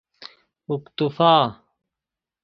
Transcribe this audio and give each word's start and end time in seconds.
اکتفاء 0.69 1.47